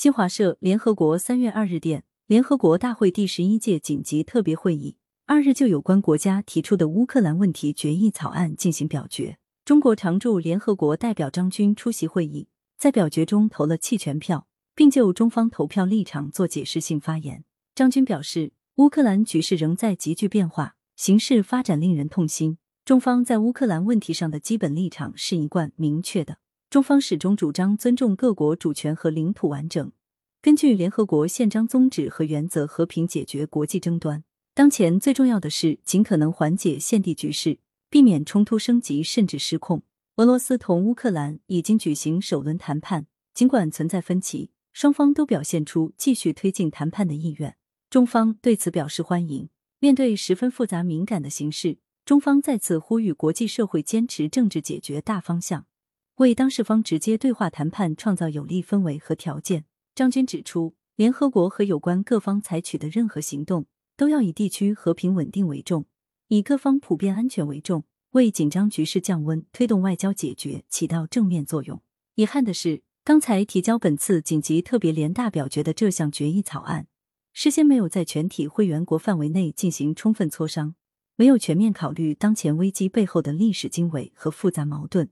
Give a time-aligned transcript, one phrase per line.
[0.00, 9.36] 新华社联合国三月二日电，联合国大会第十一届紧急特别会议二日就有关国家提出的乌克兰问题决议草案进行表决。
[9.62, 17.44] 中国常驻联合国代表张军出席会议，在表决中投了弃权票，并就中方投票立场做解释性发言。
[17.74, 22.56] 张军表示，乌克兰局势仍在急剧变化，形势发展令人痛心。
[22.86, 26.38] 中方在乌克兰问题上的基本立场是一贯明确的。
[26.70, 29.90] 中方始终主张尊重各国主权和领土完整，
[30.40, 34.22] 根据联合国宪章宗旨和原则和平解决国际争端。
[34.54, 37.58] 当前最重要的是尽可能缓解现地局势，
[37.88, 39.82] 避免冲突升级甚至失控。
[40.14, 47.56] 俄罗斯同乌克兰已经举行首轮谈判，尽管存在分歧，双方都表现出继续推进谈判的意愿。
[47.90, 49.48] 中方对此表示欢迎。
[49.80, 55.66] 面对十分复杂敏感的形势，中方再次呼吁国际社会坚持政治解决大方向。
[56.20, 59.64] 为当事方直接对话谈判创造有利氛围和条件。
[59.94, 63.64] 张军指出，联合国和有关各方采取的任何行动，
[63.96, 65.86] 都要以地区和平稳定为重，
[66.28, 71.80] 以各方普遍安全为重，为紧张局势降温、推动外交解决起到正面作用。
[72.16, 76.86] 遗憾的是，刚才提交本次紧急特别联大表决的这项决议草案，
[77.32, 80.74] 事先没有在全体会员国范围内进行充分磋商，
[81.16, 85.08] 没有全面考虑当前危机背后的历史经纬和复杂矛盾。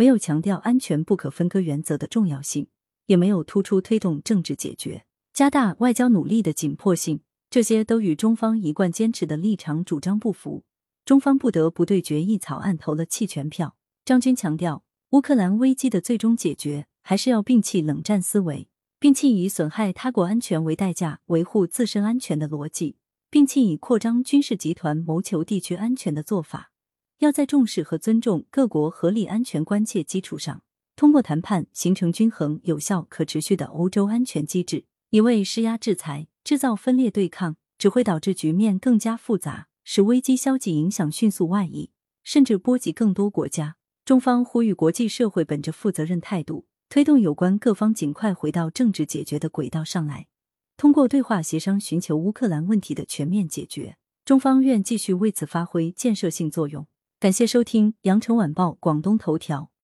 [0.00, 2.68] 没有强调安全不可分割原则的重要性，
[3.04, 7.20] 也没有突出推动政治解决、加大外交努力的紧迫性，
[7.50, 10.64] 这些都与中方一贯坚持的立场主张不符。
[11.04, 13.76] 中方不得不对决议草案投了弃权票。
[14.06, 22.96] 张军强调，乌克兰危机的最终解决，还是要摒弃冷战思维，摒弃以损害他国安全为代价维护自身安全的逻辑，
[23.30, 26.69] 摒弃以扩张军事集团谋求地区安全的做法。
[27.20, 30.62] 要在重视和尊重各国合理安全关切基础上，
[30.96, 34.86] 通过谈判形成均衡、有效、可持续的欧洲安全机制。
[35.10, 41.90] 一味施压制裁、制造分裂对抗，只会导致局面更加复杂，使危机消极影响迅速外溢，
[42.24, 43.76] 甚至波及更多国家。
[44.06, 50.26] 中方呼吁国际社会本着负责任态度，推动有关各方尽快回到政治解决的轨道上来，
[50.78, 53.98] 通过对话协商寻求乌克兰问题的全面解决。
[54.24, 56.86] 中方愿继续为此发挥建设性作用。
[57.20, 59.60] 感谢收听《羊城晚报广东头条》。